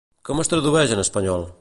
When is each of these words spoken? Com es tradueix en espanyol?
Com 0.29 0.39
es 0.43 0.51
tradueix 0.53 0.97
en 0.97 1.05
espanyol? 1.05 1.49